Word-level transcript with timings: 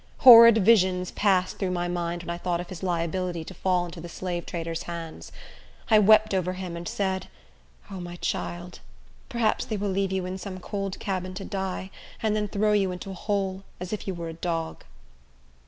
Horrid 0.21 0.57
visions 0.65 1.11
passed 1.11 1.59
through 1.59 1.69
my 1.69 1.87
mind 1.87 2.23
when 2.23 2.31
I 2.31 2.39
thought 2.39 2.59
of 2.59 2.69
his 2.69 2.81
liability 2.81 3.43
to 3.43 3.53
fall 3.53 3.85
into 3.85 4.01
the 4.01 4.09
slave 4.09 4.47
trader's 4.47 4.81
hands. 4.89 5.31
I 5.91 5.99
wept 5.99 6.33
over 6.33 6.53
him, 6.53 6.75
and 6.75 6.87
said, 6.87 7.27
"O 7.91 7.99
my 7.99 8.15
child! 8.15 8.79
perhaps 9.29 9.63
they 9.63 9.77
will 9.77 9.91
leave 9.91 10.11
you 10.11 10.25
in 10.25 10.39
some 10.39 10.59
cold 10.59 10.97
cabin 10.99 11.35
to 11.35 11.45
die, 11.45 11.91
and 12.19 12.35
then 12.35 12.47
throw 12.47 12.71
you 12.73 12.91
into 12.91 13.11
a 13.11 13.13
hole, 13.13 13.61
as 13.79 13.93
if 13.93 14.07
you 14.07 14.15
were 14.15 14.29
a 14.29 14.33
dog." 14.33 14.85